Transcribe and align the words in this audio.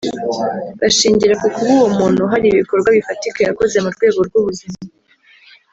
bashingira 0.81 1.33
ku 1.41 1.47
kuba 1.55 1.71
uwo 1.77 1.87
muntu 1.97 2.21
hari 2.31 2.45
ibikorwa 2.49 2.87
bifatika 2.97 3.39
yakoze 3.47 3.75
mu 3.83 3.89
rwego 3.95 4.19
rw’ubuzima 4.27 4.77